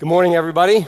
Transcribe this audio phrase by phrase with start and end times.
[0.00, 0.86] Good morning, everybody.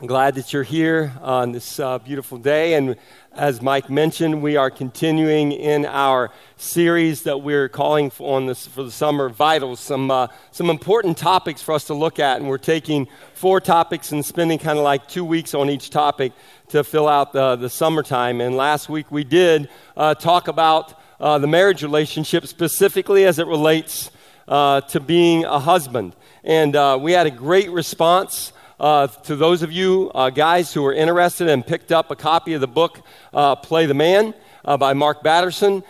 [0.00, 2.74] I'm glad that you're here on this uh, beautiful day.
[2.74, 2.96] And
[3.30, 8.66] as Mike mentioned, we are continuing in our series that we're calling for, on this,
[8.66, 12.40] for the summer vitals, some, uh, some important topics for us to look at.
[12.40, 16.32] And we're taking four topics and spending kind of like two weeks on each topic
[16.70, 18.40] to fill out the, the summertime.
[18.40, 23.46] And last week we did uh, talk about uh, the marriage relationship specifically as it
[23.46, 24.10] relates
[24.48, 26.14] uh, to being a husband.
[26.42, 28.52] And uh, we had a great response.
[28.78, 32.54] Uh, to those of you uh, guys who were interested and picked up a copy
[32.54, 33.00] of the book
[33.32, 35.84] uh, Play the Man uh, by Mark Batterson,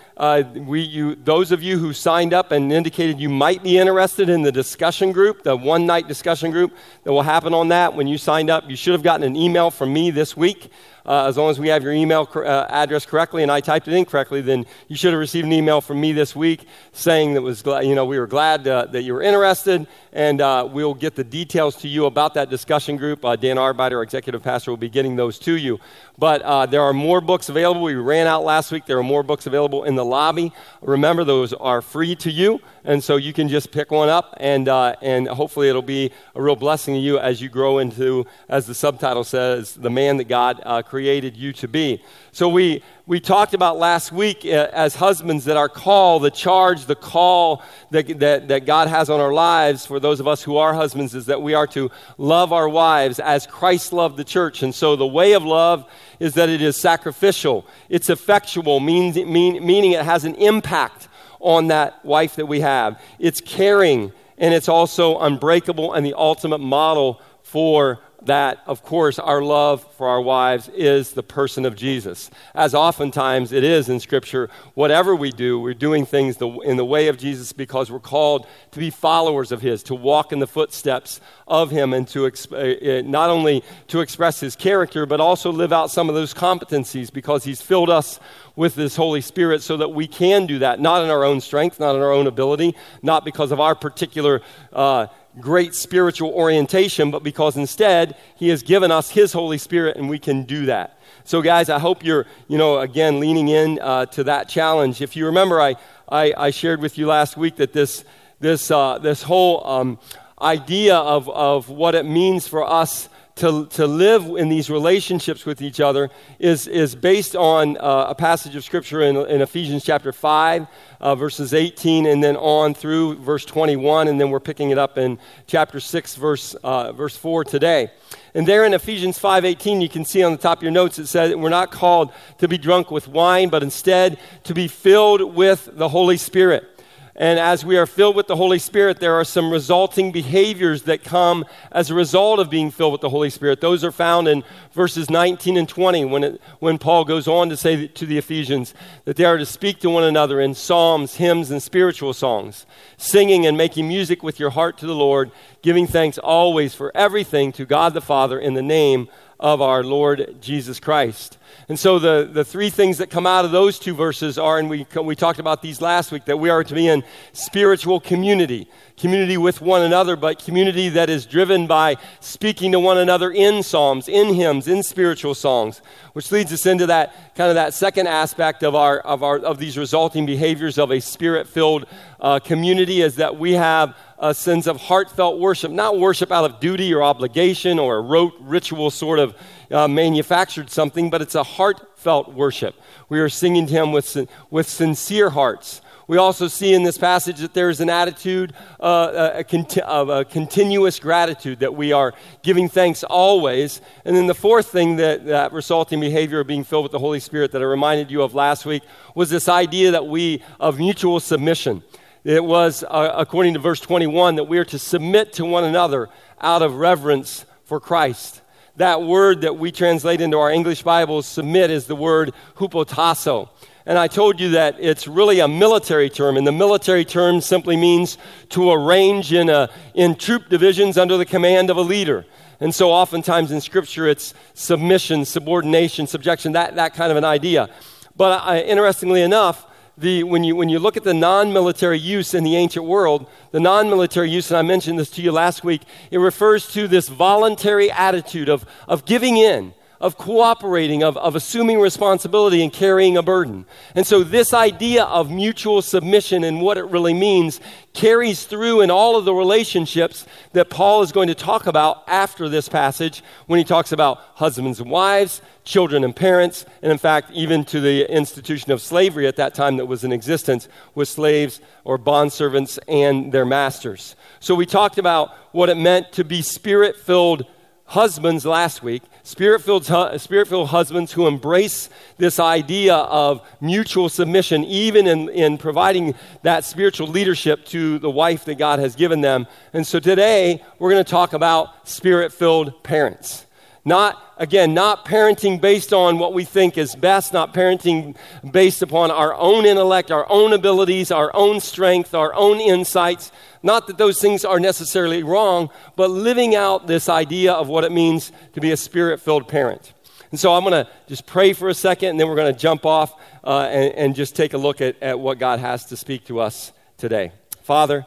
[0.67, 4.43] we, you, those of you who signed up and indicated you might be interested in
[4.43, 8.19] the discussion group, the one night discussion group that will happen on that when you
[8.19, 10.71] signed up, you should have gotten an email from me this week
[11.07, 13.95] uh, as long as we have your email uh, address correctly and I typed it
[13.95, 17.43] in correctly, then you should have received an email from me this week saying that
[17.43, 21.15] was you know we were glad uh, that you were interested, and uh, we'll get
[21.15, 23.25] the details to you about that discussion group.
[23.25, 25.79] Uh, Dan Arbeiter, our executive pastor, will be getting those to you.
[26.17, 27.83] But uh, there are more books available.
[27.83, 28.87] We ran out last week.
[28.87, 30.53] There are more books available in the lobby.
[30.81, 34.69] Remember, those are free to you, and so you can just pick one up, and
[34.69, 38.75] and hopefully it'll be a real blessing to you as you grow into, as the
[38.75, 42.01] subtitle says, the man that God created created you to be.
[42.31, 46.87] So we, we talked about last week uh, as husbands that our call, the charge,
[46.87, 50.57] the call that, that, that God has on our lives for those of us who
[50.57, 54.63] are husbands is that we are to love our wives as Christ loved the church.
[54.63, 55.85] And so the way of love
[56.21, 61.09] is that it is sacrificial, it's effectual, means, mean, meaning it has an impact
[61.41, 63.03] on that wife that we have.
[63.19, 69.43] It's caring, and it's also unbreakable and the ultimate model for that, of course, our
[69.43, 72.31] love for our wives is the person of Jesus.
[72.55, 77.09] As oftentimes it is in Scripture, whatever we do, we're doing things in the way
[77.09, 81.21] of Jesus because we're called to be followers of His, to walk in the footsteps
[81.47, 85.73] of Him, and to uh, uh, not only to express His character, but also live
[85.73, 88.21] out some of those competencies because He's filled us
[88.57, 91.81] with this Holy Spirit so that we can do that, not in our own strength,
[91.81, 94.41] not in our own ability, not because of our particular.
[94.73, 95.07] Uh,
[95.41, 100.19] great spiritual orientation, but because instead He has given us His Holy Spirit and we
[100.19, 100.99] can do that.
[101.25, 105.01] So, guys, I hope you're, you know, again, leaning in uh, to that challenge.
[105.01, 105.77] If you remember, I,
[106.09, 108.05] I, I, shared with you last week that this,
[108.41, 109.99] this, uh, this whole um,
[110.41, 115.61] idea of, of what it means for us to, to live in these relationships with
[115.61, 120.13] each other is, is based on uh, a passage of Scripture in, in Ephesians chapter
[120.13, 120.67] 5,
[121.01, 124.99] uh, verses 18, and then on through verse 21, and then we're picking it up
[124.99, 125.19] in
[125.49, 127.91] chapter 6, verse, uh, verse 4 today.
[128.37, 131.07] And there in Ephesians 5:18 you can see on the top of your notes it
[131.07, 135.69] says we're not called to be drunk with wine but instead to be filled with
[135.73, 136.74] the Holy Spirit.
[137.17, 141.05] And as we are filled with the Holy Spirit, there are some resulting behaviors that
[141.05, 143.61] come as a result of being filled with the Holy Spirit.
[143.61, 144.43] Those are found in
[144.73, 148.75] verses 19 and 20 when, it, when Paul goes on to say to the Ephesians
[149.05, 152.67] that they are to speak to one another in psalms, hymns, and spiritual songs,
[152.97, 155.31] singing and making music with your heart to the Lord,
[155.63, 159.09] giving thanks always for everything to God the Father in the name
[159.39, 161.39] of our Lord Jesus Christ.
[161.69, 164.69] And so the, the three things that come out of those two verses are, and
[164.69, 167.03] we, we talked about these last week, that we are to be in
[167.33, 172.99] spiritual community, community with one another, but community that is driven by speaking to one
[172.99, 175.81] another in psalms, in hymns, in spiritual songs,
[176.13, 179.59] which leads us into that kind of that second aspect of our of our of
[179.59, 181.87] these resulting behaviors of a spirit-filled
[182.21, 186.61] uh, community, is that we have a sense of heartfelt worship, not worship out of
[186.61, 189.35] duty or obligation or a rote ritual sort of
[189.75, 192.77] uh, manufactured something, but it's a heartfelt worship.
[193.09, 195.81] We are singing to Him with, with sincere hearts.
[196.07, 200.11] We also see in this passage that there is an attitude uh, a, conti- of
[200.11, 203.81] a continuous gratitude, that we are giving thanks always.
[204.05, 207.21] And then the fourth thing that, that resulting behavior of being filled with the Holy
[207.21, 208.83] Spirit that I reminded you of last week
[209.15, 211.83] was this idea that we, of mutual submission.
[212.23, 216.11] It was, uh, according to verse 21, that we are to submit to one another
[216.41, 218.43] out of reverence for Christ
[218.77, 223.49] that word that we translate into our English Bibles, submit, is the word hupotasso.
[223.87, 227.77] And I told you that it's really a military term, and the military term simply
[227.77, 228.19] means
[228.51, 232.25] to arrange in, a, in troop divisions under the command of a leader.
[232.61, 237.69] And so oftentimes in Scripture, it's submission, subordination, subjection, that, that kind of an idea.
[238.17, 239.67] But uh, interestingly enough,
[239.97, 243.29] the, when, you, when you look at the non military use in the ancient world,
[243.53, 246.89] the non military use, and I mentioned this to you last week, it refers to
[246.89, 253.17] this voluntary attitude of, of giving in, of cooperating, of, of assuming responsibility and carrying
[253.17, 253.65] a burden.
[253.95, 257.61] And so, this idea of mutual submission and what it really means
[257.93, 262.49] carries through in all of the relationships that Paul is going to talk about after
[262.49, 267.31] this passage when he talks about husbands and wives, children and parents, and in fact,
[267.31, 271.61] even to the institution of slavery at that time that was in existence with slaves
[271.85, 274.17] or bondservants and their masters.
[274.41, 277.47] So, we talked about what it meant to be spirit filled
[277.87, 285.29] husbands last week, spirit filled husbands who embrace this idea of mutual submission, even in,
[285.31, 289.47] in providing that spiritual leadership to the wife that God has given them.
[289.73, 293.47] And so today, we're going to talk about spirit filled parents.
[293.87, 298.17] Not, again, not parenting based on what we think is best, not parenting
[298.51, 303.31] based upon our own intellect, our own abilities, our own strength, our own insights.
[303.63, 307.93] Not that those things are necessarily wrong, but living out this idea of what it
[307.93, 309.93] means to be a spirit filled parent.
[310.31, 312.59] And so I'm going to just pray for a second, and then we're going to
[312.59, 313.15] jump off
[313.45, 316.41] uh, and, and, just take a look at, at what God has to speak to
[316.41, 317.31] us today.
[317.63, 318.07] Father,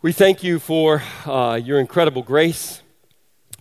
[0.00, 2.82] we thank you for uh, your incredible grace.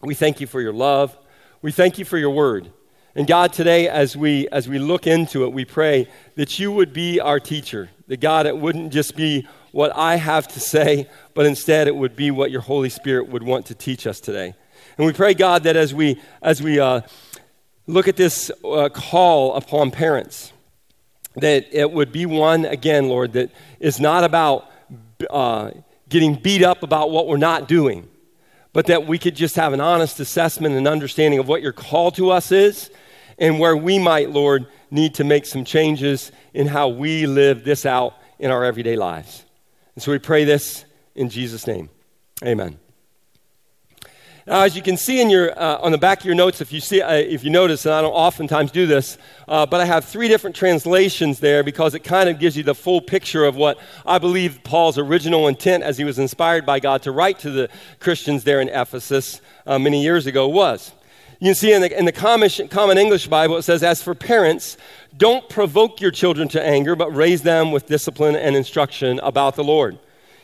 [0.01, 1.17] We thank you for your love.
[1.61, 2.71] We thank you for your word.
[3.15, 6.93] And God, today, as we, as we look into it, we pray that you would
[6.93, 7.89] be our teacher.
[8.07, 12.15] That God, it wouldn't just be what I have to say, but instead it would
[12.15, 14.53] be what your Holy Spirit would want to teach us today.
[14.99, 17.01] And we pray, God, that as we, as we uh,
[17.87, 20.53] look at this uh, call upon parents,
[21.37, 23.49] that it would be one, again, Lord, that
[23.79, 24.69] is not about
[25.27, 25.71] uh,
[26.07, 28.07] getting beat up about what we're not doing
[28.73, 32.11] but that we could just have an honest assessment and understanding of what your call
[32.11, 32.89] to us is
[33.37, 37.85] and where we might, Lord, need to make some changes in how we live this
[37.85, 39.43] out in our everyday lives.
[39.95, 40.85] And so we pray this
[41.15, 41.89] in Jesus' name.
[42.43, 42.79] Amen.
[44.47, 46.71] Now, as you can see in your, uh, on the back of your notes, if
[46.71, 49.85] you, see, uh, if you notice, and I don't oftentimes do this, uh, but I
[49.85, 53.57] have three different translations there because it kind of gives you the full picture of
[53.57, 57.51] what I believe Paul's original intent as he was inspired by God to write to
[57.51, 57.67] the
[57.99, 60.93] Christians there in Ephesus uh, many years ago was.
[61.41, 64.15] You can see in the, in the common, common English Bible, it says, As for
[64.15, 64.77] parents,
[65.17, 69.63] don't provoke your children to anger, but raise them with discipline and instruction about the
[69.65, 69.99] Lord.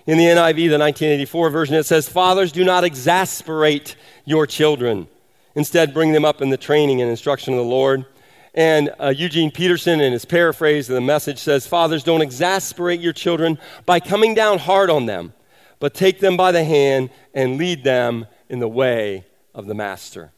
[0.05, 3.95] In the NIV, the 1984 version, it says, Fathers, do not exasperate
[4.25, 5.07] your children.
[5.55, 8.05] Instead, bring them up in the training and instruction of the Lord.
[8.53, 13.13] And uh, Eugene Peterson, in his paraphrase of the message, says, Fathers, don't exasperate your
[13.13, 15.33] children by coming down hard on them,
[15.79, 20.33] but take them by the hand and lead them in the way of the Master.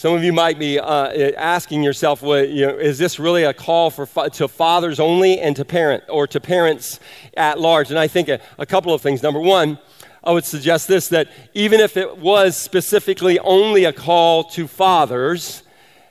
[0.00, 3.52] Some of you might be uh, asking yourself, well, you know, is this really a
[3.52, 7.00] call for fa- to fathers only and to parent or to parents
[7.36, 7.90] at large?
[7.90, 9.22] And I think a, a couple of things.
[9.22, 9.78] Number one,
[10.24, 15.64] I would suggest this that even if it was specifically only a call to fathers,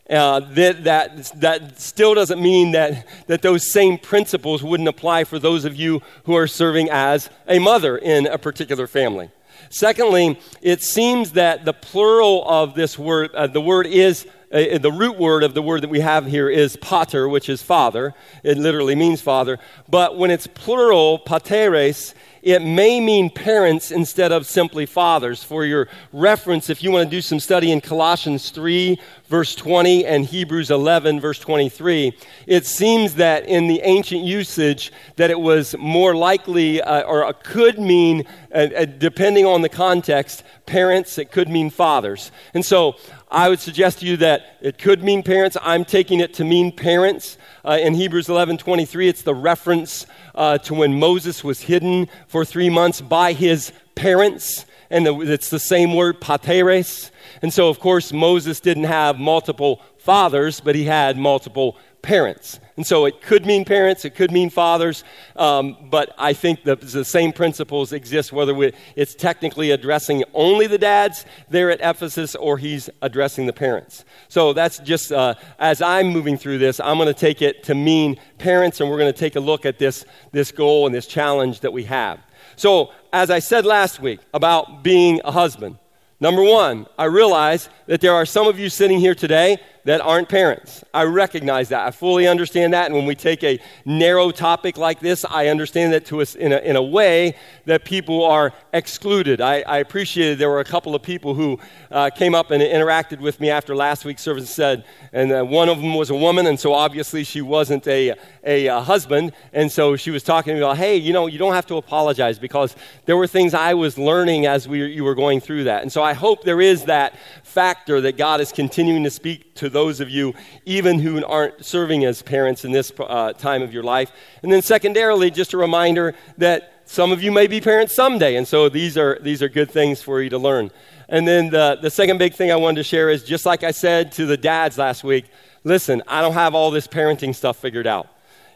[0.08, 5.40] uh, that, that, that still doesn't mean that, that those same principles wouldn't apply for
[5.40, 9.32] those of you who are serving as a mother in a particular family.
[9.70, 14.92] Secondly, it seems that the plural of this word, uh, the word is, uh, the
[14.92, 18.16] root word of the word that we have here is pater, which is father.
[18.44, 19.60] It literally means father.
[19.88, 25.44] But when it's plural, pateres, it may mean parents instead of simply fathers.
[25.44, 29.00] For your reference, if you want to do some study in Colossians 3,
[29.30, 32.18] verse 20, and Hebrews 11, verse 23,
[32.48, 37.78] it seems that in the ancient usage that it was more likely uh, or could
[37.78, 42.32] mean, uh, uh, depending on the context, parents, it could mean fathers.
[42.56, 42.96] And so
[43.30, 45.56] I would suggest to you that it could mean parents.
[45.62, 47.38] I'm taking it to mean parents.
[47.64, 52.44] Uh, in Hebrews 11 23, it's the reference uh, to when Moses was hidden for
[52.44, 54.66] three months by his parents.
[54.90, 57.12] And the, it's the same word, pateres.
[57.42, 62.60] And so, of course, Moses didn't have multiple fathers, but he had multiple parents.
[62.78, 65.04] And so it could mean parents, it could mean fathers,
[65.36, 70.66] um, but I think the, the same principles exist whether we, it's technically addressing only
[70.66, 74.06] the dads there at Ephesus or he's addressing the parents.
[74.30, 77.76] So that's just, uh, as I'm moving through this, I'm going to take it to
[77.76, 81.06] mean parents, and we're going to take a look at this, this goal and this
[81.06, 82.20] challenge that we have.
[82.60, 85.78] So, as I said last week about being a husband,
[86.20, 90.30] number one, I realize that there are some of you sitting here today that aren't
[90.30, 90.84] parents.
[90.94, 91.86] I recognize that.
[91.86, 92.88] I fully understand that.
[92.88, 96.52] And when we take a narrow topic like this, I understand that to us in
[96.52, 99.42] a, in a way that people are excluded.
[99.42, 101.60] I, I appreciated there were a couple of people who
[101.92, 105.44] uh, came up and interacted with me after last week's service and said, and uh,
[105.44, 109.34] one of them was a woman, and so obviously she wasn't a, a, a husband.
[109.54, 111.76] And so she was talking to me about, hey, you know, you don't have to
[111.76, 115.82] apologize because there were things I was learning as we, you were going through that.
[115.82, 119.70] And so I hope there is that factor that God is continuing to speak to
[119.70, 120.34] those of you,
[120.66, 124.12] even who aren't serving as parents in this uh, time of your life.
[124.44, 128.48] And then, secondarily, just a reminder that some of you may be parents someday, and
[128.48, 130.72] so these are, these are good things for you to learn.
[131.08, 133.72] And then the, the second big thing I wanted to share is just like I
[133.72, 135.26] said to the dads last week
[135.64, 138.08] listen, I don't have all this parenting stuff figured out.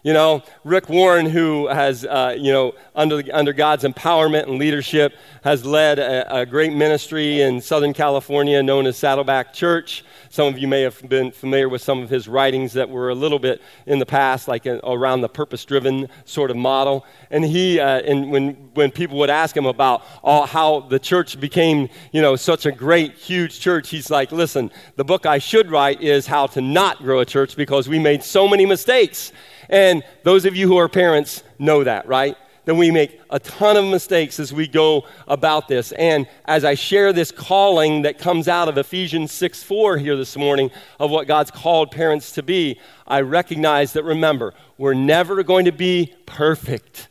[0.03, 5.15] You know, Rick Warren, who has, uh, you know, under, under God's empowerment and leadership,
[5.45, 10.03] has led a, a, great ministry in Southern California known as Saddleback Church.
[10.29, 13.15] Some of you may have been familiar with some of his writings that were a
[13.15, 17.05] little bit in the past, like a, around the purpose driven sort of model.
[17.31, 21.39] And he, uh, and when, when people would ask him about all, how the church
[21.39, 25.71] became, you know, such a great, huge church, he's like, listen, the book I should
[25.71, 29.31] write is how to not grow a church because we made so many mistakes.
[29.69, 32.37] And those of you who are parents know that, right?
[32.65, 35.91] That we make a ton of mistakes as we go about this.
[35.93, 40.37] And as I share this calling that comes out of Ephesians 6 4 here this
[40.37, 45.65] morning of what God's called parents to be, I recognize that remember, we're never going
[45.65, 47.09] to be perfect,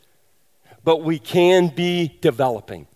[0.84, 2.86] but we can be developing.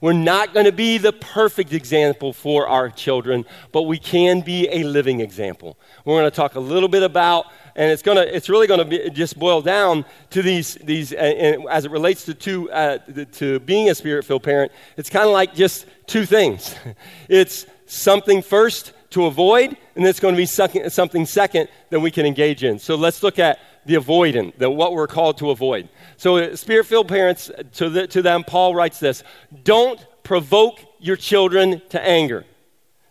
[0.00, 4.66] We're not going to be the perfect example for our children, but we can be
[4.70, 5.78] a living example.
[6.04, 7.46] We're going to talk a little bit about
[7.76, 11.84] and it's gonna it's really gonna be, just boil down to these these and as
[11.84, 12.98] it relates to to, uh,
[13.32, 16.74] to being a spirit filled parent it's kind of like just two things.
[17.28, 22.26] It's something first to avoid and it's going to be something second that we can
[22.26, 22.78] engage in.
[22.78, 25.88] So let's look at the avoidant the what we're called to avoid.
[26.16, 29.22] So uh, spirit filled parents to, the, to them paul writes this
[29.62, 32.44] don't provoke your children to anger.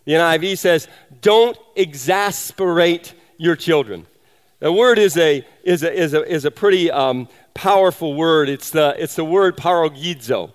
[0.04, 0.88] The niv says
[1.20, 4.06] don't exasperate your children
[4.60, 8.50] the word is a, is a, is a, is a pretty um, powerful word.
[8.50, 10.52] It's the, it's the word parorgizo.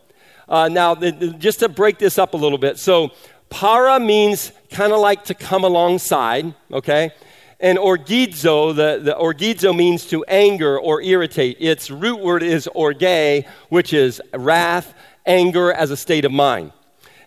[0.48, 2.78] Uh, now, the, the, just to break this up a little bit.
[2.78, 3.10] So,
[3.50, 7.12] para means kind of like to come alongside, okay?
[7.60, 11.58] And orgizo, the, the orgizo means to anger or irritate.
[11.60, 14.94] Its root word is orge, which is wrath,
[15.26, 16.74] anger as a state of mind.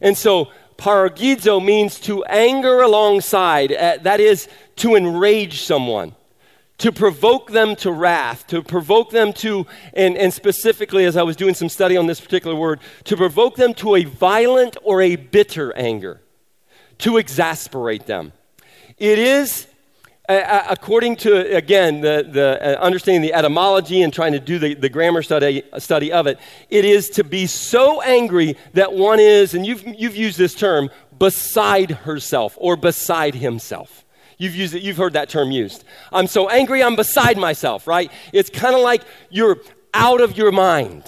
[0.01, 6.15] And so, parorgizo means to anger alongside, uh, that is, to enrage someone
[6.79, 11.37] to provoke them to wrath, to provoke them to, and, and specifically as I was
[11.37, 15.17] doing some study on this particular word, to provoke them to a violent or a
[15.17, 16.21] bitter anger,
[16.99, 18.33] to exasperate them.
[18.97, 19.67] It is,
[20.29, 24.75] uh, according to, again, the, the uh, understanding the etymology and trying to do the,
[24.75, 26.39] the grammar study, study of it,
[26.71, 30.91] it is to be so angry that one is, and you've, you've used this term,
[31.19, 34.05] beside herself or beside himself.
[34.39, 35.85] You've, used it, you've heard that term used.
[36.13, 38.11] I'm so angry, I'm beside myself, right?
[38.33, 39.59] It's kind of like you're
[39.93, 41.05] out of your mind.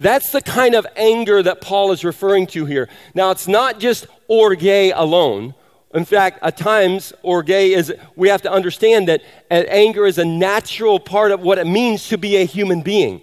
[0.00, 2.88] That's the kind of anger that Paul is referring to here.
[3.14, 5.54] Now, it's not just orge alone.
[5.94, 10.98] In fact, at times, orge is, we have to understand that anger is a natural
[10.98, 13.22] part of what it means to be a human being.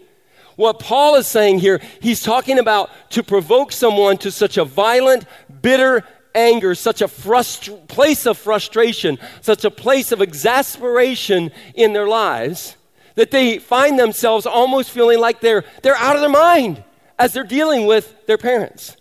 [0.55, 5.25] What Paul is saying here, he's talking about to provoke someone to such a violent,
[5.61, 12.75] bitter, anger, such a place of frustration, such a place of exasperation in their lives
[13.15, 16.83] that they find themselves almost feeling like they're, they're out of their mind
[17.17, 18.95] as they're dealing with their parents.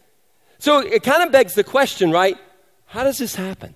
[0.59, 2.37] So it kind of begs the question, right?
[2.87, 3.75] How does this happen?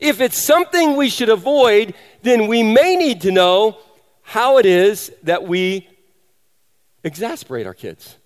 [0.00, 3.78] If it's something we should avoid, then we may need to know
[4.22, 5.88] how it is that we
[7.02, 8.16] exasperate our kids.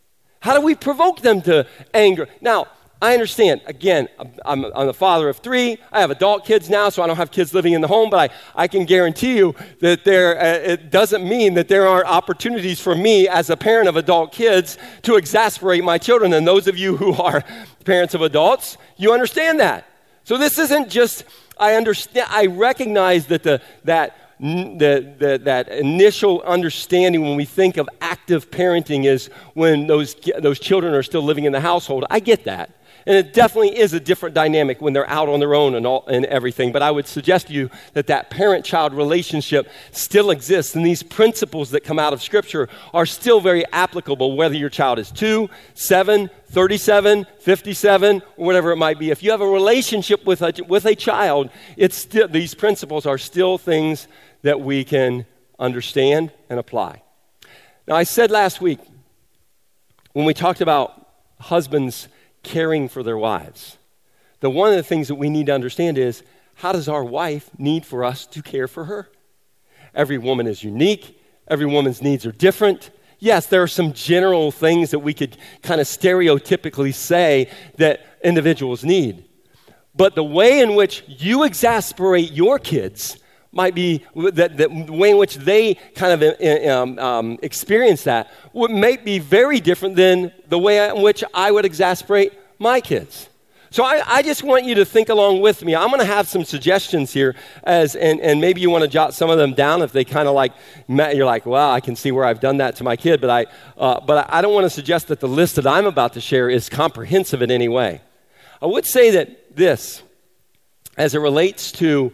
[0.40, 2.28] How do we provoke them to anger?
[2.40, 2.68] Now,
[3.00, 3.60] I understand.
[3.66, 4.08] Again,
[4.44, 5.78] I'm, I'm the father of three.
[5.92, 8.30] I have adult kids now, so I don't have kids living in the home, but
[8.30, 12.80] I, I can guarantee you that there, uh, it doesn't mean that there aren't opportunities
[12.80, 16.32] for me as a parent of adult kids to exasperate my children.
[16.32, 17.44] And those of you who are
[17.84, 19.86] parents of adults, you understand that.
[20.24, 21.24] So this isn't just,
[21.56, 27.76] I understand, I recognize that the, that the, the, that initial understanding when we think
[27.76, 32.04] of active parenting is when those, those children are still living in the household.
[32.10, 32.70] I get that.
[33.08, 36.04] And it definitely is a different dynamic when they're out on their own and, all,
[36.08, 36.72] and everything.
[36.72, 40.76] But I would suggest to you that that parent child relationship still exists.
[40.76, 44.98] And these principles that come out of Scripture are still very applicable, whether your child
[44.98, 49.10] is 2, 7, 37, 57, or whatever it might be.
[49.10, 51.48] If you have a relationship with a, with a child,
[51.78, 54.06] it's still, these principles are still things
[54.42, 55.24] that we can
[55.58, 57.00] understand and apply.
[57.86, 58.80] Now, I said last week
[60.12, 61.08] when we talked about
[61.40, 62.08] husbands
[62.48, 63.76] caring for their wives.
[64.40, 66.22] The one of the things that we need to understand is
[66.54, 69.08] how does our wife need for us to care for her?
[69.94, 72.90] Every woman is unique, every woman's needs are different.
[73.18, 78.84] Yes, there are some general things that we could kind of stereotypically say that individuals
[78.84, 79.24] need.
[79.94, 83.18] But the way in which you exasperate your kids
[83.52, 88.30] might be that, the way in which they kind of uh, um, um, experience that
[88.52, 93.28] would, may be very different than the way in which I would exasperate my kids.
[93.70, 95.76] So I, I just want you to think along with me.
[95.76, 99.12] I'm going to have some suggestions here, as and, and maybe you want to jot
[99.12, 100.52] some of them down if they kind of like
[100.88, 103.46] you're like, well, I can see where I've done that to my kid, but I
[103.76, 106.48] uh, but I don't want to suggest that the list that I'm about to share
[106.48, 108.00] is comprehensive in any way.
[108.62, 110.02] I would say that this,
[110.96, 112.12] as it relates to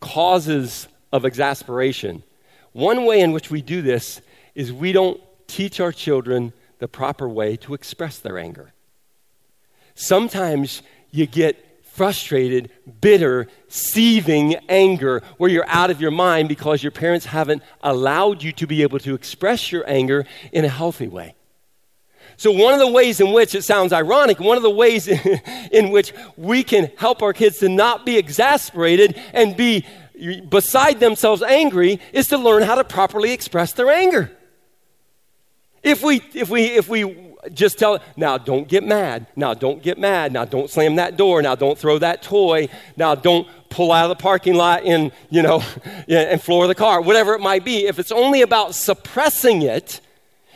[0.00, 2.22] causes of exasperation.
[2.72, 4.20] One way in which we do this
[4.54, 8.72] is we don't teach our children the proper way to express their anger.
[9.94, 16.92] Sometimes you get frustrated, bitter, seething anger where you're out of your mind because your
[16.92, 21.34] parents haven't allowed you to be able to express your anger in a healthy way.
[22.38, 25.08] So, one of the ways in which it sounds ironic, one of the ways
[25.72, 29.84] in which we can help our kids to not be exasperated and be
[30.48, 34.30] beside themselves angry is to learn how to properly express their anger.
[35.82, 39.98] If we, if we, if we just tell, now don't get mad, now don't get
[39.98, 44.08] mad, now don't slam that door, now don't throw that toy, now don't pull out
[44.08, 45.60] of the parking lot and, you know,
[46.08, 47.86] and floor the car, whatever it might be.
[47.86, 50.00] If it's only about suppressing it,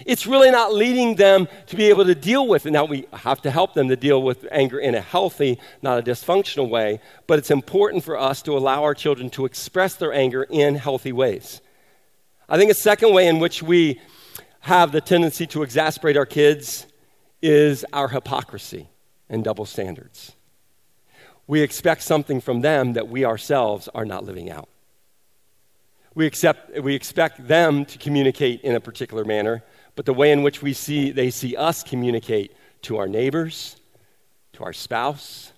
[0.07, 2.71] it's really not leading them to be able to deal with it.
[2.71, 6.03] Now, we have to help them to deal with anger in a healthy, not a
[6.03, 10.45] dysfunctional way, but it's important for us to allow our children to express their anger
[10.45, 11.61] in healthy ways.
[12.49, 14.01] I think a second way in which we
[14.61, 16.87] have the tendency to exasperate our kids
[17.41, 18.89] is our hypocrisy
[19.29, 20.33] and double standards.
[21.47, 24.69] We expect something from them that we ourselves are not living out.
[26.15, 30.43] We, accept, we expect them to communicate in a particular manner, but the way in
[30.43, 33.77] which we see they see us communicate to our neighbors,
[34.55, 35.53] to our spouse,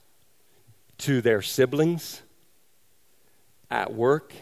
[0.98, 2.22] to their siblings,
[3.70, 4.32] at work.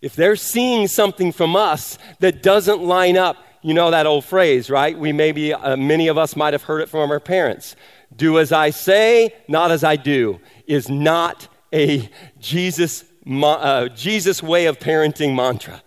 [0.00, 4.68] If they're seeing something from us that doesn't line up, you know that old phrase,
[4.68, 4.98] right?
[4.98, 7.76] We maybe, uh, many of us might have heard it from our parents.
[8.14, 12.10] Do as I say, not as I do, is not a
[12.40, 15.82] Jesus, uh, Jesus way of parenting mantra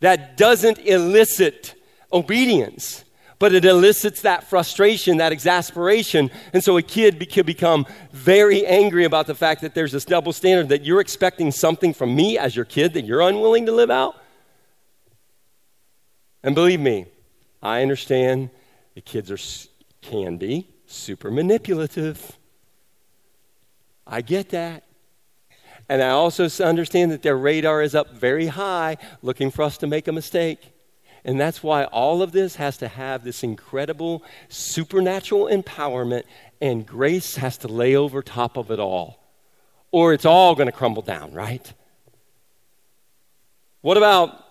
[0.00, 1.74] that doesn't elicit
[2.12, 3.04] obedience,
[3.38, 6.30] but it elicits that frustration, that exasperation.
[6.52, 10.04] And so a kid be- could become very angry about the fact that there's this
[10.04, 13.72] double standard that you're expecting something from me as your kid that you're unwilling to
[13.72, 14.16] live out.
[16.42, 17.06] And believe me,
[17.62, 18.50] I understand
[18.94, 19.38] the kids are,
[20.00, 22.38] can be super manipulative.
[24.06, 24.85] I get that.
[25.88, 29.86] And I also understand that their radar is up very high, looking for us to
[29.86, 30.58] make a mistake.
[31.24, 36.24] And that's why all of this has to have this incredible supernatural empowerment,
[36.60, 39.22] and grace has to lay over top of it all.
[39.92, 41.72] Or it's all going to crumble down, right?
[43.80, 44.44] What about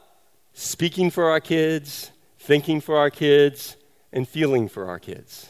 [0.54, 3.76] speaking for our kids, thinking for our kids,
[4.14, 5.50] and feeling for our kids?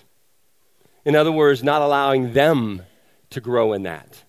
[1.06, 2.82] In other words, not allowing them
[3.30, 4.25] to grow in that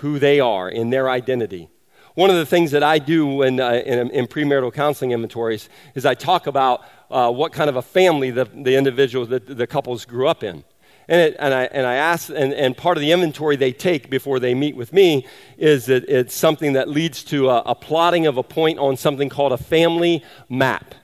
[0.00, 1.68] who they are in their identity.
[2.14, 6.04] One of the things that I do when, uh, in, in, premarital counseling inventories is
[6.04, 10.04] I talk about uh, what kind of a family the, the individuals, the, the couples
[10.04, 10.64] grew up in.
[11.08, 14.10] And, it, and, I, and I ask, and, and part of the inventory they take
[14.10, 15.26] before they meet with me
[15.58, 19.28] is that it's something that leads to a, a plotting of a point on something
[19.28, 20.94] called a family map.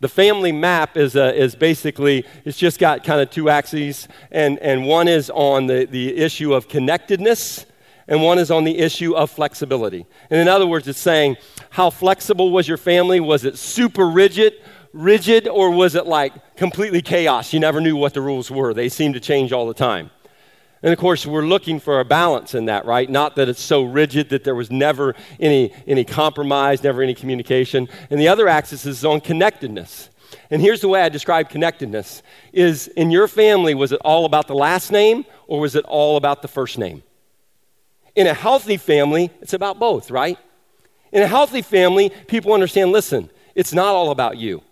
[0.00, 4.58] The family map is, a, is basically, it's just got kind of two axes, and,
[4.58, 7.64] and one is on the, the issue of connectedness,
[8.08, 10.06] and one is on the issue of flexibility.
[10.30, 11.36] And in other words, it's saying,
[11.70, 13.20] how flexible was your family?
[13.20, 14.54] Was it super rigid,
[14.92, 17.52] rigid, or was it like completely chaos?
[17.52, 18.72] You never knew what the rules were.
[18.72, 20.10] They seemed to change all the time.
[20.82, 23.10] And of course, we're looking for a balance in that, right?
[23.10, 27.88] Not that it's so rigid that there was never any, any compromise, never any communication.
[28.10, 30.10] And the other axis is on connectedness.
[30.50, 34.46] And here's the way I describe connectedness is in your family was it all about
[34.46, 37.02] the last name or was it all about the first name?
[38.16, 40.38] In a healthy family, it's about both, right?
[41.12, 44.62] In a healthy family, people understand, listen, it's not all about you.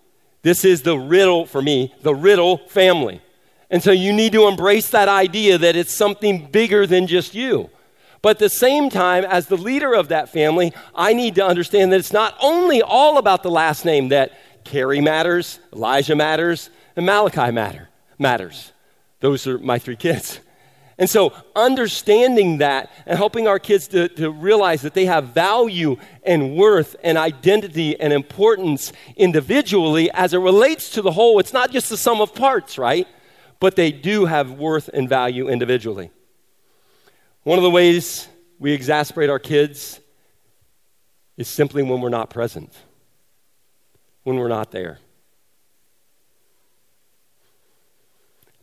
[0.41, 3.21] This is the riddle for me, the riddle family.
[3.69, 7.69] And so you need to embrace that idea that it's something bigger than just you.
[8.21, 11.91] But at the same time, as the leader of that family, I need to understand
[11.91, 17.05] that it's not only all about the last name, that Carrie matters, Elijah matters, and
[17.05, 18.71] Malachi matter, matters.
[19.19, 20.39] Those are my three kids.
[20.97, 25.97] And so, understanding that and helping our kids to, to realize that they have value
[26.23, 31.71] and worth and identity and importance individually as it relates to the whole, it's not
[31.71, 33.07] just the sum of parts, right?
[33.59, 36.11] But they do have worth and value individually.
[37.43, 39.99] One of the ways we exasperate our kids
[41.35, 42.71] is simply when we're not present,
[44.23, 44.99] when we're not there.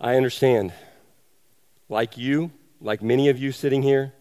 [0.01, 0.73] I understand.
[1.93, 2.51] Like you,
[2.81, 4.15] like many of you sitting here,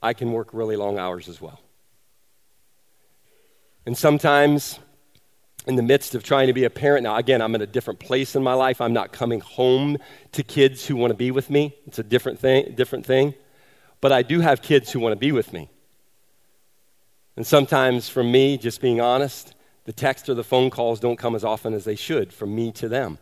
[0.00, 1.58] I can work really long hours as well.
[3.84, 4.78] And sometimes,
[5.66, 7.98] in the midst of trying to be a parent, now again, I'm in a different
[7.98, 8.80] place in my life.
[8.80, 9.98] I'm not coming home
[10.30, 11.74] to kids who want to be with me.
[11.88, 13.34] It's a different thing, different thing.
[14.00, 15.68] But I do have kids who want to be with me.
[17.34, 21.34] And sometimes, from me, just being honest, the text or the phone calls don't come
[21.34, 23.18] as often as they should from me to them.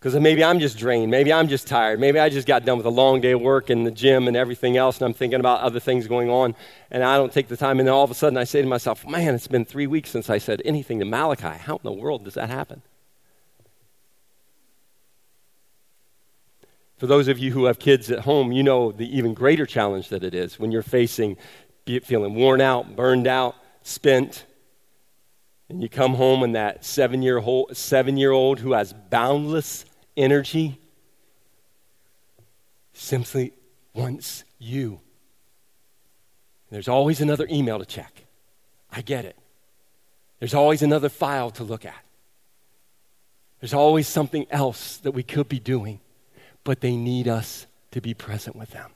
[0.00, 1.10] Because maybe I'm just drained.
[1.10, 2.00] Maybe I'm just tired.
[2.00, 4.36] Maybe I just got done with a long day of work in the gym and
[4.36, 6.54] everything else, and I'm thinking about other things going on,
[6.90, 7.78] and I don't take the time.
[7.78, 10.08] And then all of a sudden I say to myself, man, it's been three weeks
[10.08, 11.58] since I said anything to Malachi.
[11.58, 12.80] How in the world does that happen?
[16.96, 20.08] For those of you who have kids at home, you know the even greater challenge
[20.08, 21.36] that it is when you're facing
[22.04, 24.44] feeling worn out, burned out, spent,
[25.68, 29.84] and you come home and that seven year old who has boundless
[30.20, 30.78] energy
[32.92, 33.52] simply
[33.94, 35.00] wants you.
[36.70, 38.24] There's always another email to check.
[38.92, 39.36] I get it.
[40.38, 42.04] There's always another file to look at.
[43.60, 46.00] There's always something else that we could be doing,
[46.64, 48.90] but they need us to be present with them.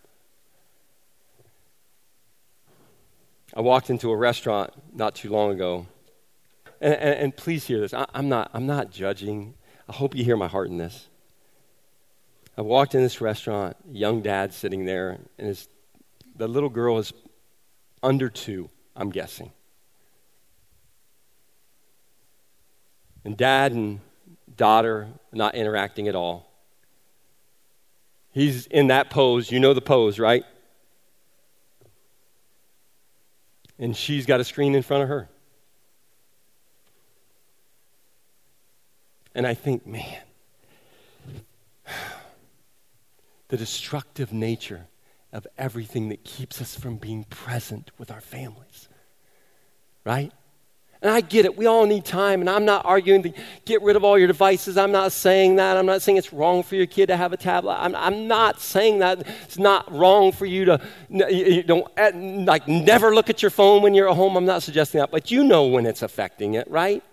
[3.56, 5.87] I walked into a restaurant not too long ago,
[6.80, 7.94] and, and, and please hear this.
[7.94, 9.54] I, I'm, not, I'm not judging.
[9.88, 11.08] I hope you hear my heart in this.
[12.56, 15.68] I walked in this restaurant, young dad sitting there, and his,
[16.36, 17.12] the little girl is
[18.02, 19.50] under two, I'm guessing.
[23.24, 24.00] And dad and
[24.56, 26.50] daughter not interacting at all.
[28.30, 29.50] He's in that pose.
[29.50, 30.44] You know the pose, right?
[33.78, 35.28] And she's got a screen in front of her.
[39.34, 40.22] And I think, man,
[43.54, 44.88] the destructive nature
[45.32, 48.88] of everything that keeps us from being present with our families.
[50.04, 50.32] Right?
[51.00, 51.56] And I get it.
[51.56, 52.40] We all need time.
[52.40, 53.32] And I'm not arguing to
[53.64, 54.76] get rid of all your devices.
[54.76, 55.76] I'm not saying that.
[55.76, 57.74] I'm not saying it's wrong for your kid to have a tablet.
[57.74, 59.24] I'm, I'm not saying that.
[59.44, 62.10] It's not wrong for you to you don't, eh,
[62.44, 64.36] like, never look at your phone when you're at home.
[64.36, 65.12] I'm not suggesting that.
[65.12, 67.04] But you know when it's affecting it, right?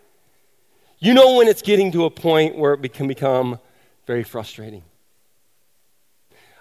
[0.97, 3.59] You know when it's getting to a point where it can become
[4.07, 4.81] very frustrating.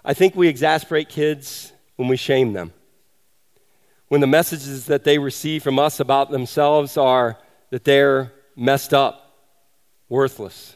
[0.04, 2.72] I think we exasperate kids when we shame them.
[4.08, 7.38] When the messages that they receive from us about themselves are
[7.70, 9.36] that they're messed up,
[10.08, 10.74] worthless,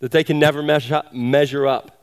[0.00, 1.98] that they can never measure up.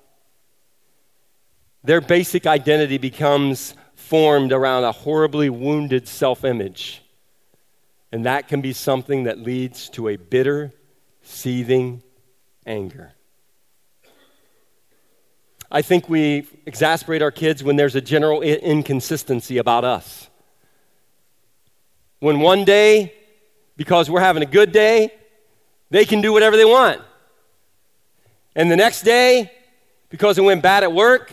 [1.83, 7.01] Their basic identity becomes formed around a horribly wounded self image.
[8.11, 10.73] And that can be something that leads to a bitter,
[11.21, 12.01] seething
[12.65, 13.13] anger.
[15.75, 20.29] I think we exasperate our kids when there's a general inconsistency about us.
[22.19, 23.13] When one day,
[23.75, 25.11] because we're having a good day,
[25.89, 27.01] they can do whatever they want.
[28.55, 29.51] And the next day,
[30.07, 31.29] because it went bad at work,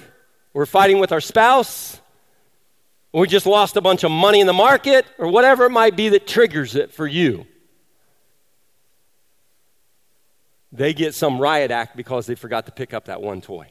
[0.52, 2.00] we're fighting with our spouse,
[3.14, 6.08] we just lost a bunch of money in the market, or whatever it might be
[6.08, 7.46] that triggers it for you.
[10.72, 13.70] They get some riot act because they forgot to pick up that one toy.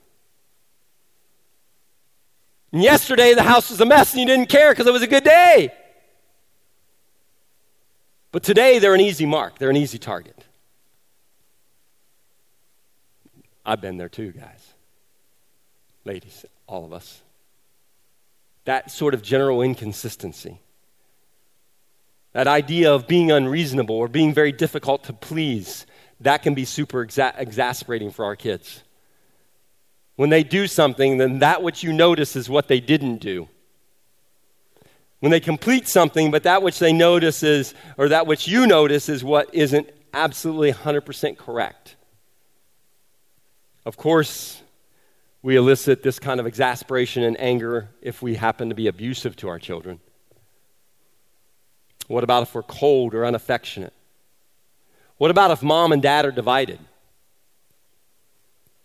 [2.71, 5.07] And yesterday the house was a mess and you didn't care because it was a
[5.07, 5.73] good day.
[8.31, 10.45] But today they're an easy mark, they're an easy target.
[13.65, 14.73] I've been there too, guys.
[16.03, 17.21] Ladies, all of us.
[18.65, 20.59] That sort of general inconsistency.
[22.33, 25.85] That idea of being unreasonable or being very difficult to please,
[26.21, 28.83] that can be super exa- exasperating for our kids.
[30.15, 33.47] When they do something, then that which you notice is what they didn't do.
[35.19, 39.07] When they complete something, but that which they notice is, or that which you notice
[39.07, 41.95] is what isn't absolutely 100% correct.
[43.85, 44.61] Of course,
[45.41, 49.47] we elicit this kind of exasperation and anger if we happen to be abusive to
[49.47, 49.99] our children.
[52.07, 53.93] What about if we're cold or unaffectionate?
[55.17, 56.79] What about if mom and dad are divided?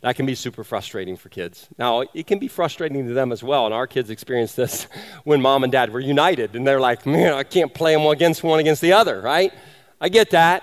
[0.00, 1.68] That can be super frustrating for kids.
[1.78, 4.84] Now, it can be frustrating to them as well, and our kids experience this
[5.24, 8.42] when mom and dad were united, and they're like, man, I can't play them against
[8.42, 9.52] one against the other, right?
[10.00, 10.62] I get that.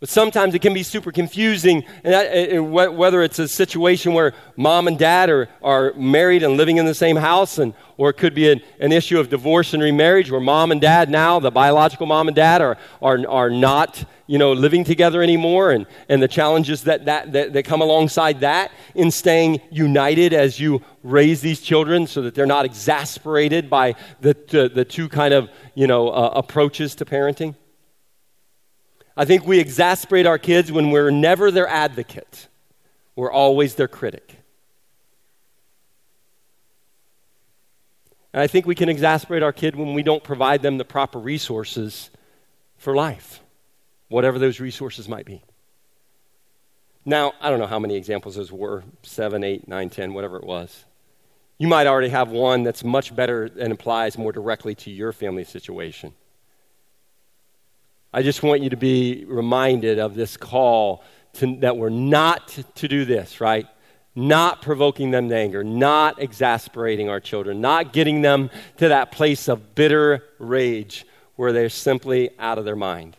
[0.00, 2.60] But sometimes it can be super confusing, and that,
[2.94, 6.94] whether it's a situation where mom and dad are, are married and living in the
[6.94, 10.40] same house, and, or it could be an, an issue of divorce and remarriage where
[10.40, 14.52] mom and dad now, the biological mom and dad, are, are, are not you know,
[14.54, 19.10] living together anymore, and, and the challenges that, that, that, that come alongside that in
[19.10, 24.70] staying united as you raise these children so that they're not exasperated by the, the,
[24.74, 27.54] the two kind of you know, uh, approaches to parenting.
[29.16, 32.48] I think we exasperate our kids when we're never their advocate,
[33.16, 34.36] we're always their critic.
[38.32, 41.18] And I think we can exasperate our kid when we don't provide them the proper
[41.18, 42.10] resources
[42.76, 43.40] for life,
[44.08, 45.42] whatever those resources might be.
[47.04, 50.44] Now, I don't know how many examples those were seven, eight, nine, ten, whatever it
[50.44, 50.84] was.
[51.58, 55.44] You might already have one that's much better and applies more directly to your family
[55.44, 56.14] situation.
[58.12, 62.88] I just want you to be reminded of this call to, that we're not to
[62.88, 63.66] do this, right?
[64.16, 69.48] Not provoking them to anger, not exasperating our children, not getting them to that place
[69.48, 73.16] of bitter rage where they're simply out of their mind.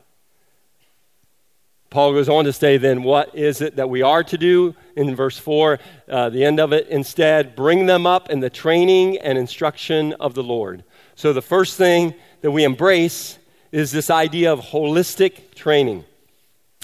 [1.89, 4.75] Paul goes on to say, then, what is it that we are to do?
[4.95, 9.17] In verse 4, uh, the end of it, instead, bring them up in the training
[9.17, 10.86] and instruction of the Lord.
[11.15, 13.38] So, the first thing that we embrace
[13.72, 16.04] is this idea of holistic training.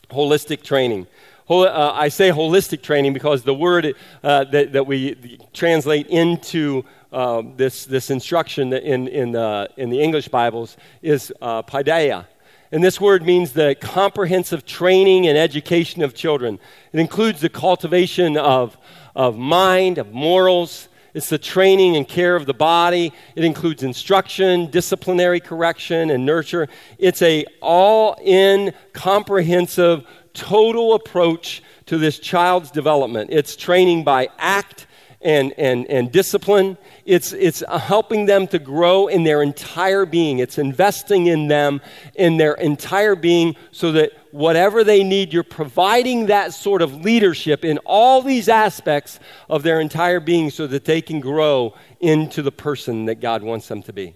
[0.09, 1.07] Holistic training.
[1.49, 7.41] Uh, I say holistic training because the word uh, that, that we translate into uh,
[7.55, 12.25] this, this instruction in, in, the, in the English Bibles is uh, paideia.
[12.71, 16.59] And this word means the comprehensive training and education of children.
[16.91, 18.77] It includes the cultivation of,
[19.15, 23.11] of mind, of morals, it's the training and care of the body.
[23.35, 26.67] It includes instruction, disciplinary correction, and nurture.
[26.99, 33.31] It's a all-in, comprehensive, total approach to this child's development.
[33.33, 34.85] It's training by act
[35.19, 36.77] and, and, and discipline.
[37.03, 40.37] It's, it's uh, helping them to grow in their entire being.
[40.37, 41.81] It's investing in them
[42.13, 47.65] in their entire being so that whatever they need, you're providing that sort of leadership
[47.65, 49.19] in all these aspects
[49.49, 53.67] of their entire being so that they can grow into the person that God wants
[53.67, 54.15] them to be.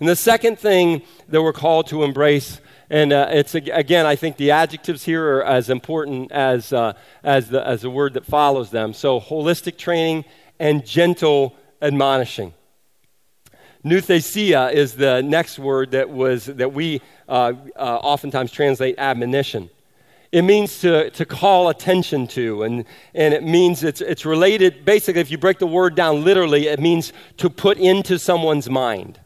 [0.00, 4.38] And the second thing that we're called to embrace and uh, it's again, I think
[4.38, 8.70] the adjectives here are as important as, uh, as, the, as the word that follows
[8.70, 8.94] them.
[8.94, 10.24] So, holistic training
[10.58, 12.54] and gentle admonishing.
[13.84, 19.70] Nouthesia is the next word that, was, that we uh, uh, oftentimes translate admonition.
[20.30, 25.20] It means to, to call attention to, and, and it means it's, it's related, basically,
[25.20, 29.20] if you break the word down literally, it means to put into someone's mind.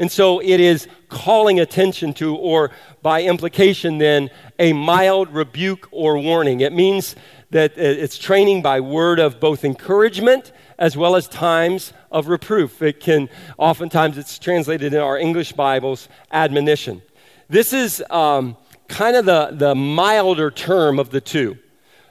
[0.00, 2.70] And so it is calling attention to, or
[3.02, 6.60] by implication, then, a mild rebuke or warning.
[6.60, 7.14] It means
[7.50, 12.82] that it's training by word of both encouragement as well as times of reproof.
[12.82, 17.02] It can, oftentimes, it's translated in our English Bibles, admonition.
[17.48, 18.56] This is um,
[18.88, 21.58] kind of the, the milder term of the two.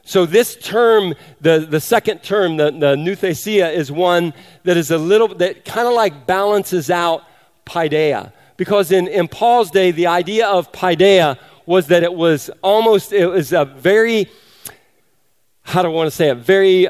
[0.03, 4.33] So, this term, the, the second term, the, the nouthesia, is one
[4.63, 7.23] that is a little, that kind of like balances out
[7.65, 8.31] paideia.
[8.55, 13.27] Because in, in Paul's day, the idea of paideia was that it was almost, it
[13.27, 14.29] was a very,
[15.63, 16.88] how do I want to say it, very,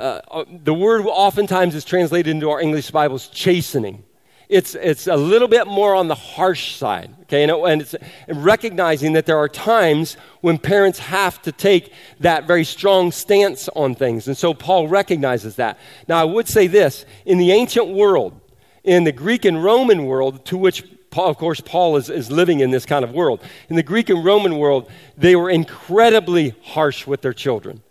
[0.00, 4.02] uh, uh, the word oftentimes is translated into our English Bibles chastening.
[4.48, 7.44] It's, it's a little bit more on the harsh side, okay?
[7.44, 7.94] And, it, and it's
[8.26, 13.94] recognizing that there are times when parents have to take that very strong stance on
[13.94, 14.26] things.
[14.26, 15.78] And so Paul recognizes that.
[16.08, 18.40] Now, I would say this in the ancient world,
[18.82, 22.58] in the Greek and Roman world, to which, Paul, of course, Paul is, is living
[22.58, 27.06] in this kind of world, in the Greek and Roman world, they were incredibly harsh
[27.06, 27.82] with their children.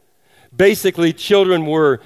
[0.55, 2.01] Basically, children were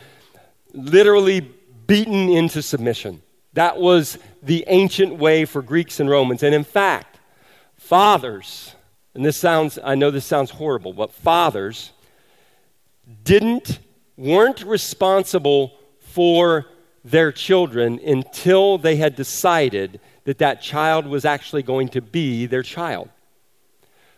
[0.73, 1.41] literally
[1.87, 3.21] beaten into submission.
[3.53, 6.43] That was the ancient way for Greeks and Romans.
[6.43, 7.19] And in fact,
[7.77, 8.75] fathers,
[9.13, 11.91] and this sounds, I know this sounds horrible, but fathers
[13.23, 13.79] didn't,
[14.17, 16.65] weren't responsible for
[17.03, 22.63] their children until they had decided that that child was actually going to be their
[22.63, 23.09] child.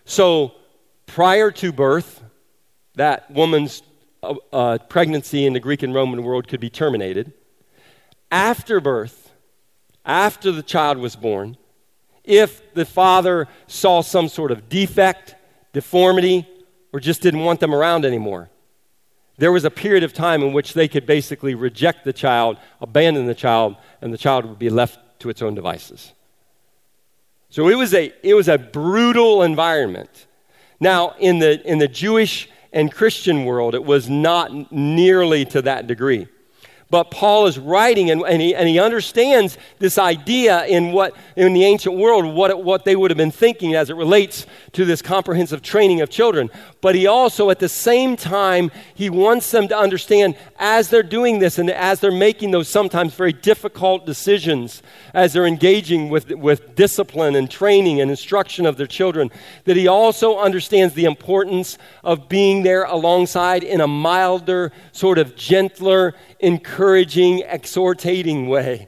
[0.06, 0.54] So
[1.08, 2.24] prior to birth,
[2.96, 3.82] that woman's
[4.54, 7.34] uh, pregnancy in the Greek and Roman world could be terminated.
[8.32, 9.32] After birth,
[10.06, 11.58] after the child was born,
[12.24, 15.36] if the father saw some sort of defect,
[15.74, 16.48] deformity,
[16.92, 18.50] or just didn't want them around anymore,
[19.38, 23.26] there was a period of time in which they could basically reject the child, abandon
[23.26, 26.14] the child, and the child would be left to its own devices.
[27.50, 30.28] So it was a, it was a brutal environment.
[30.80, 35.88] Now, in the, in the Jewish and Christian world, it was not nearly to that
[35.88, 36.28] degree.
[36.96, 41.52] But Paul is writing, and, and, he, and he understands this idea in, what, in
[41.52, 45.02] the ancient world, what, what they would have been thinking as it relates to this
[45.02, 46.50] comprehensive training of children.
[46.80, 51.40] But he also, at the same time, he wants them to understand as they're doing
[51.40, 54.82] this and as they're making those sometimes very difficult decisions,
[55.14, 59.32] as they're engaging with, with discipline and training and instruction of their children,
[59.66, 65.36] that he also understands the importance of being there alongside in a milder, sort of
[65.36, 68.88] gentler, encouraging, exhortating way.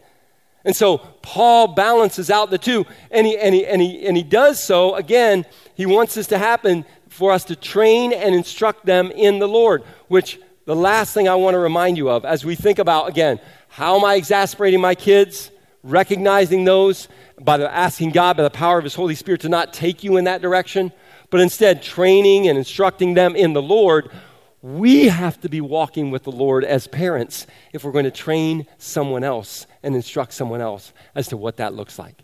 [0.65, 4.23] And so Paul balances out the two, and he, and, he, and, he, and he
[4.23, 9.11] does so, again, he wants this to happen for us to train and instruct them
[9.11, 12.55] in the Lord, which the last thing I want to remind you of as we
[12.55, 15.51] think about, again, how am I exasperating my kids?
[15.83, 17.07] Recognizing those
[17.39, 20.17] by the, asking God by the power of His Holy Spirit to not take you
[20.17, 20.91] in that direction,
[21.29, 24.11] but instead training and instructing them in the Lord
[24.61, 28.65] we have to be walking with the Lord as parents if we're going to train
[28.77, 32.23] someone else and instruct someone else as to what that looks like.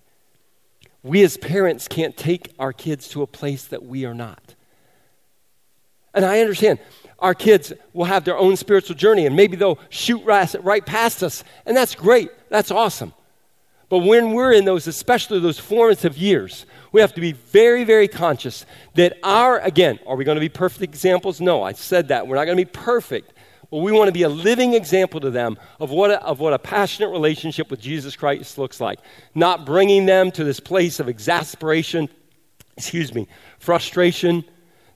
[1.03, 4.55] We as parents can't take our kids to a place that we are not.
[6.13, 6.79] And I understand
[7.19, 11.43] our kids will have their own spiritual journey and maybe they'll shoot right, past us,
[11.65, 12.29] and that's great.
[12.49, 13.13] That's awesome.
[13.93, 18.07] But when we're in those, especially those formative years, we have to be very, very
[18.07, 21.39] conscious that our, again, are we going to be perfect examples?
[21.39, 22.25] No, I said that.
[22.25, 23.33] We're not going to be perfect.
[23.69, 26.53] But we want to be a living example to them of what, a, of what
[26.53, 28.97] a passionate relationship with Jesus Christ looks like.
[29.35, 32.09] Not bringing them to this place of exasperation,
[32.75, 33.27] excuse me,
[33.59, 34.43] frustration,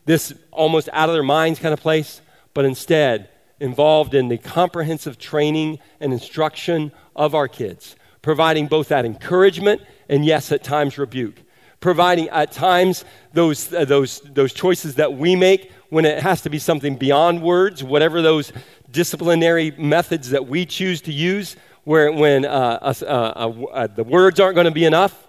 [0.06, 2.20] this almost out of their minds kind of place,
[2.56, 3.30] but instead
[3.60, 10.26] involved in the comprehensive training and instruction of our kids, providing both that encouragement and,
[10.26, 11.42] yes, at times rebuke.
[11.80, 16.50] Providing at times those, uh, those, those choices that we make when it has to
[16.50, 18.52] be something beyond words, whatever those
[18.92, 24.56] disciplinary methods that we choose to use, where when uh, uh, uh the words aren't
[24.56, 25.28] going to be enough,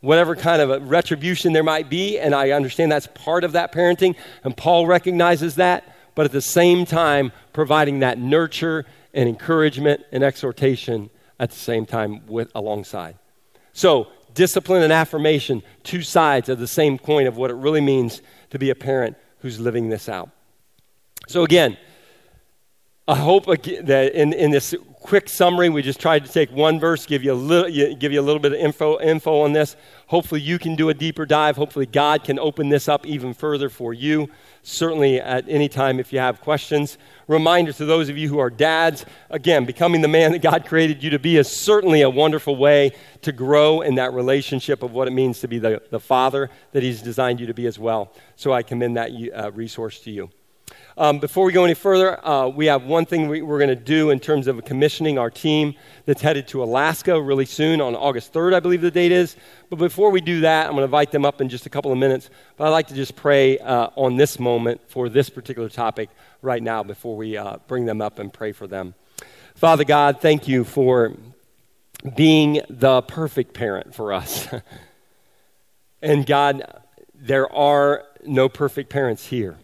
[0.00, 4.16] whatever kind of retribution there might be, and I understand that's part of that parenting,
[4.42, 10.24] and Paul recognizes that, but at the same time, providing that nurture and encouragement and
[10.24, 13.16] exhortation at the same time with alongside.
[13.72, 18.22] So discipline and affirmation, two sides of the same coin of what it really means
[18.50, 20.30] to be a parent who's living this out.
[21.26, 21.76] So, again,
[23.08, 27.06] I hope that in, in this quick summary, we just tried to take one verse,
[27.06, 29.74] give you a little, give you a little bit of info, info on this.
[30.06, 31.56] Hopefully, you can do a deeper dive.
[31.56, 34.28] Hopefully, God can open this up even further for you.
[34.62, 36.98] Certainly, at any time, if you have questions.
[37.26, 41.02] Reminder to those of you who are dads again, becoming the man that God created
[41.02, 45.08] you to be is certainly a wonderful way to grow in that relationship of what
[45.08, 48.12] it means to be the, the father that He's designed you to be as well.
[48.36, 50.30] So, I commend that uh, resource to you.
[51.00, 53.74] Um, before we go any further, uh, we have one thing we, are going to
[53.74, 58.34] do in terms of commissioning our team that's headed to Alaska really soon on August
[58.34, 59.34] 3rd, I believe the date is.
[59.70, 61.90] But before we do that, I'm going to invite them up in just a couple
[61.90, 62.28] of minutes.
[62.58, 66.10] But I'd like to just pray uh, on this moment for this particular topic
[66.42, 68.92] right now before we uh, bring them up and pray for them.
[69.54, 71.14] Father God, thank you for
[72.14, 74.48] being the perfect parent for us.
[76.02, 76.62] and God,
[77.14, 79.56] there are no perfect parents here.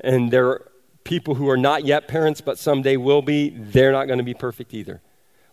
[0.00, 0.70] And there are
[1.04, 3.50] people who are not yet parents, but someday will be.
[3.50, 5.00] They're not going to be perfect either.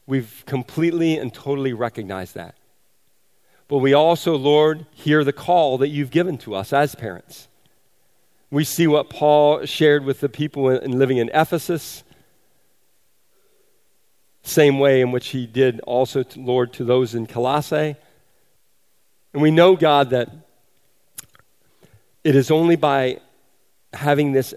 [0.06, 2.56] We've completely and totally recognized that.
[3.68, 7.48] But we also, Lord, hear the call that you've given to us as parents.
[8.52, 12.04] We see what Paul shared with the people in, living in Ephesus,
[14.44, 17.96] same way in which he did also, to, Lord, to those in Colossae.
[19.34, 20.30] And we know, God, that
[22.24, 23.22] it is only by
[23.94, 24.54] having this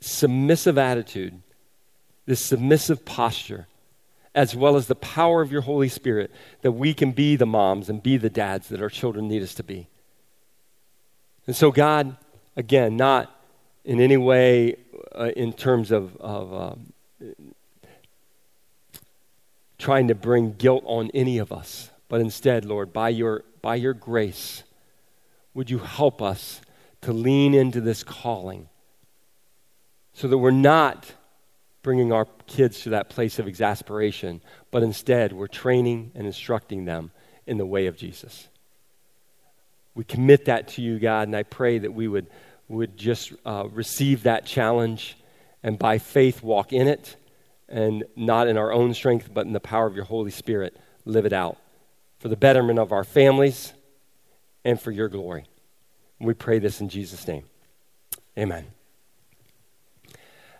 [0.00, 1.40] submissive attitude,
[2.26, 3.66] this submissive posture,
[4.34, 6.30] as well as the power of your Holy Spirit,
[6.62, 9.54] that we can be the moms and be the dads that our children need us
[9.54, 9.88] to be.
[11.46, 12.16] And so, God,
[12.56, 13.34] again, not
[13.84, 14.76] in any way
[15.14, 16.92] uh, in terms of, of um,
[19.78, 23.94] trying to bring guilt on any of us, but instead, Lord, by your, by your
[23.94, 24.62] grace,
[25.54, 26.60] would you help us
[27.02, 28.68] to lean into this calling
[30.12, 31.12] so that we're not
[31.82, 34.40] bringing our kids to that place of exasperation,
[34.70, 37.10] but instead we're training and instructing them
[37.46, 38.48] in the way of Jesus.
[39.94, 42.28] We commit that to you, God, and I pray that we would,
[42.68, 45.16] would just uh, receive that challenge
[45.62, 47.16] and by faith walk in it
[47.68, 51.26] and not in our own strength, but in the power of your Holy Spirit, live
[51.26, 51.58] it out
[52.20, 53.72] for the betterment of our families
[54.64, 55.44] and for your glory.
[56.22, 57.42] We pray this in Jesus' name.
[58.38, 58.64] Amen.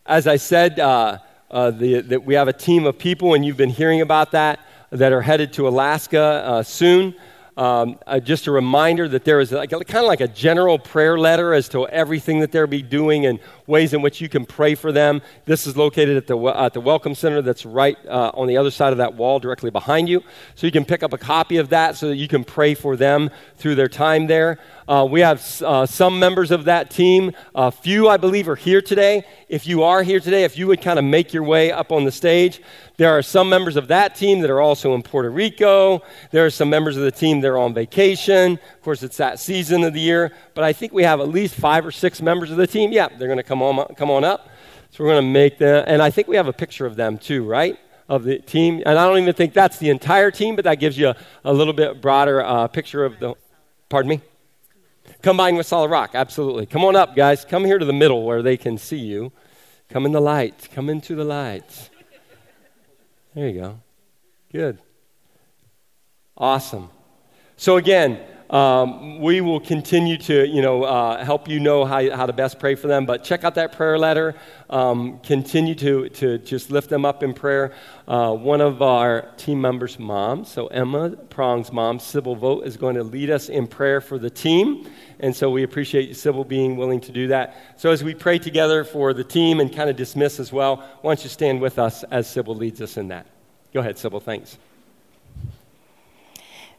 [0.05, 1.19] As I said, uh,
[1.53, 4.59] uh, the, that we have a team of people, and you've been hearing about that,
[4.91, 7.15] that are headed to Alaska uh, soon.
[7.57, 11.17] Um, uh, just a reminder that there is like, kind of like a general prayer
[11.17, 13.39] letter as to everything that they'll be doing and
[13.73, 15.23] ways in which you can pray for them.
[15.47, 18.71] This is located at the, at the Welcome Center that's right uh, on the other
[18.71, 20.23] side of that wall directly behind you.
[20.55, 22.97] So you can pick up a copy of that so that you can pray for
[22.97, 24.59] them through their time there.
[24.87, 27.33] Uh, we have uh, some members of that team.
[27.55, 29.25] A few, I believe, are here today.
[29.49, 32.05] If you are here today, if you would kind of make your way up on
[32.05, 32.61] the stage,
[32.99, 36.03] there are some members of that team that are also in Puerto Rico.
[36.31, 38.53] There are some members of the team that are on vacation.
[38.53, 40.33] Of course, it's that season of the year.
[40.55, 42.93] But I think we have at least five or six members of the team.
[42.93, 44.49] Yeah, they're going to come on, come on up.
[44.91, 45.85] So we're going to make them.
[45.87, 47.79] And I think we have a picture of them too, right?
[48.09, 48.83] Of the team.
[48.85, 51.53] And I don't even think that's the entire team, but that gives you a, a
[51.53, 53.35] little bit broader uh, picture of the.
[53.89, 54.21] Pardon me?
[55.23, 56.67] Combined with solid rock, absolutely.
[56.67, 57.45] Come on up, guys.
[57.45, 59.33] Come here to the middle where they can see you.
[59.89, 60.69] Come in the light.
[60.75, 61.91] Come into the light.
[63.35, 63.81] There you go.
[64.51, 64.79] Good.
[66.37, 66.91] Awesome.
[67.57, 68.21] So again,
[68.53, 72.59] um, we will continue to, you know, uh, help you know how, how to best
[72.59, 73.07] pray for them.
[73.07, 74.35] But check out that prayer letter.
[74.69, 77.73] Um, continue to, to just lift them up in prayer.
[78.07, 82.97] Uh, one of our team members' moms, so Emma Prong's mom, Sybil Vote, is going
[82.97, 84.87] to lead us in prayer for the team.
[85.19, 87.57] And so we appreciate Sybil being willing to do that.
[87.77, 91.15] So as we pray together for the team and kind of dismiss as well, why
[91.15, 93.27] don't you stand with us as Sybil leads us in that?
[93.73, 94.21] Go ahead, Sybil.
[94.21, 94.59] Thanks.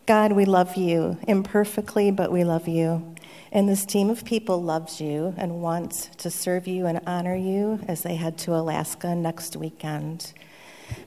[0.05, 3.15] God, we love you imperfectly, but we love you.
[3.53, 7.79] And this team of people loves you and wants to serve you and honor you
[7.87, 10.33] as they head to Alaska next weekend.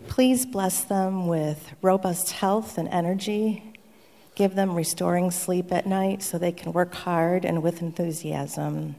[0.08, 3.74] Please bless them with robust health and energy.
[4.34, 8.96] Give them restoring sleep at night so they can work hard and with enthusiasm.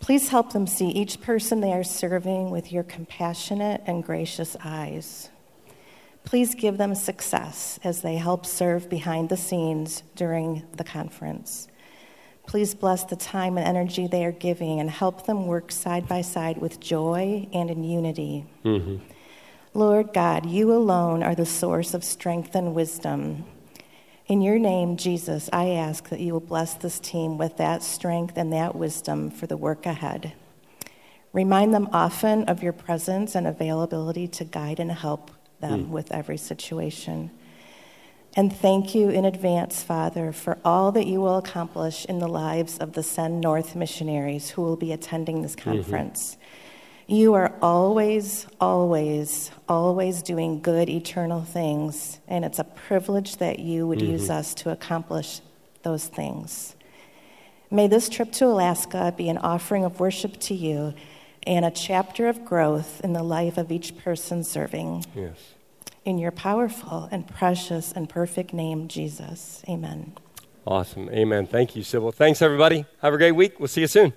[0.00, 5.30] Please help them see each person they are serving with your compassionate and gracious eyes.
[6.24, 11.68] Please give them success as they help serve behind the scenes during the conference.
[12.46, 16.20] Please bless the time and energy they are giving and help them work side by
[16.20, 18.44] side with joy and in unity.
[18.64, 18.96] Mm-hmm.
[19.72, 23.44] Lord God, you alone are the source of strength and wisdom.
[24.26, 28.36] In your name, Jesus, I ask that you will bless this team with that strength
[28.36, 30.32] and that wisdom for the work ahead.
[31.32, 35.30] Remind them often of your presence and availability to guide and help
[35.60, 35.88] them mm.
[35.88, 37.30] with every situation.
[38.36, 42.78] And thank you in advance, Father, for all that you will accomplish in the lives
[42.78, 45.70] of the Send North missionaries who will be attending this mm-hmm.
[45.70, 46.36] conference.
[46.36, 47.14] Mm-hmm.
[47.14, 53.88] You are always, always, always doing good, eternal things, and it's a privilege that you
[53.88, 54.12] would mm-hmm.
[54.12, 55.40] use us to accomplish
[55.82, 56.76] those things.
[57.68, 60.94] May this trip to Alaska be an offering of worship to you
[61.44, 65.04] and a chapter of growth in the life of each person serving.
[65.14, 65.36] Yes.
[66.04, 69.62] In your powerful and precious and perfect name, Jesus.
[69.68, 70.14] Amen.
[70.66, 71.08] Awesome.
[71.10, 71.46] Amen.
[71.46, 72.12] Thank you, Sybil.
[72.12, 72.84] Thanks, everybody.
[73.02, 73.58] Have a great week.
[73.58, 74.12] We'll see you soon.